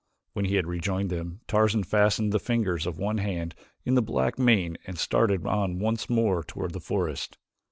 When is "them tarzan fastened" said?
1.11-2.31